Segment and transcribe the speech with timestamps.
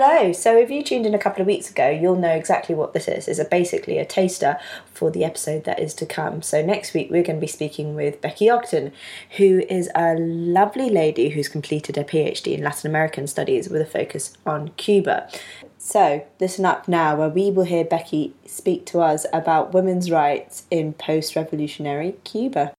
[0.00, 0.32] Hello.
[0.32, 3.08] So, if you tuned in a couple of weeks ago, you'll know exactly what this
[3.08, 3.26] is.
[3.26, 4.58] It's a, basically a taster
[4.92, 6.42] for the episode that is to come.
[6.42, 8.92] So, next week we're going to be speaking with Becky Ogden,
[9.38, 13.86] who is a lovely lady who's completed a PhD in Latin American studies with a
[13.86, 15.26] focus on Cuba.
[15.78, 20.66] So, listen up now, where we will hear Becky speak to us about women's rights
[20.70, 22.74] in post revolutionary Cuba.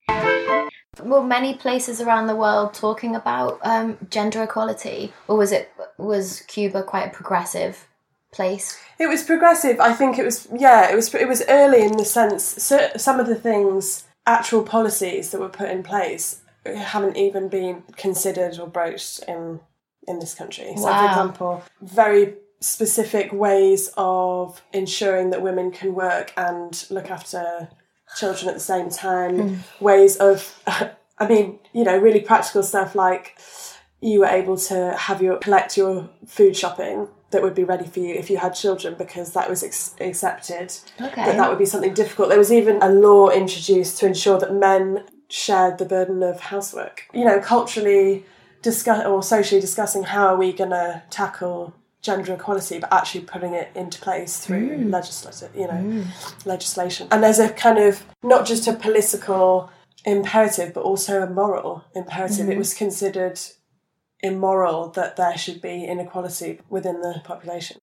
[1.03, 6.41] Were many places around the world talking about um, gender equality, or was it was
[6.41, 7.87] Cuba quite a progressive
[8.31, 8.79] place?
[8.99, 9.79] It was progressive.
[9.79, 10.47] I think it was.
[10.55, 11.13] Yeah, it was.
[11.13, 12.43] It was early in the sense.
[12.43, 17.83] So, some of the things, actual policies that were put in place, haven't even been
[17.95, 19.59] considered or broached in
[20.07, 20.73] in this country.
[20.75, 20.99] So, Wow.
[20.99, 27.69] for example, very specific ways of ensuring that women can work and look after
[28.15, 29.39] children at the same time.
[29.39, 29.83] Hmm.
[29.83, 33.37] Ways of, I mean, you know, really practical stuff like
[34.01, 37.99] you were able to have your collect your food shopping that would be ready for
[37.99, 41.25] you if you had children because that was ex- accepted Okay.
[41.25, 44.53] that that would be something difficult there was even a law introduced to ensure that
[44.53, 48.25] men shared the burden of housework you know culturally
[48.61, 53.53] discuss or socially discussing how are we going to tackle gender equality but actually putting
[53.53, 54.91] it into place through mm.
[54.91, 56.45] legislative you know mm.
[56.45, 59.69] legislation and there's a kind of not just a political
[60.05, 62.59] imperative but also a moral imperative it mm-hmm.
[62.59, 63.39] was considered
[64.21, 67.77] immoral that there should be inequality within the population.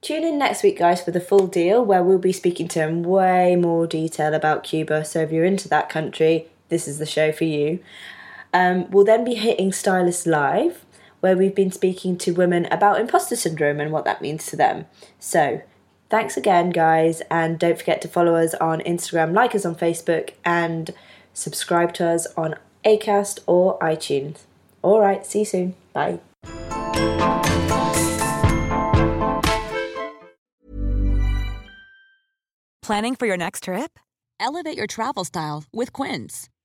[0.00, 3.02] Tune in next week, guys, for the full deal where we'll be speaking to in
[3.02, 5.04] way more detail about Cuba.
[5.04, 7.80] So if you're into that country, this is the show for you.
[8.54, 10.85] Um, we'll then be hitting Stylist Live,
[11.20, 14.86] where we've been speaking to women about imposter syndrome and what that means to them.
[15.18, 15.62] So
[16.10, 20.30] thanks again, guys, and don't forget to follow us on Instagram, like us on Facebook,
[20.44, 20.92] and
[21.32, 24.40] subscribe to us on Acast or iTunes.
[24.82, 25.74] All right, see you soon.
[25.92, 26.20] Bye.
[32.82, 33.98] Planning for your next trip?
[34.38, 36.48] Elevate your travel style with Quince.